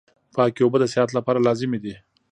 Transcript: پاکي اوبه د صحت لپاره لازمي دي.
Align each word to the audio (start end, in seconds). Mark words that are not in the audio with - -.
پاکي 0.35 0.61
اوبه 0.63 0.77
د 0.81 0.85
صحت 0.93 1.09
لپاره 1.17 1.43
لازمي 1.47 1.79
دي. 1.83 1.95